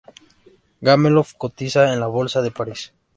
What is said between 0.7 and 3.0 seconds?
Gameloft cotiza en la bolsa de París.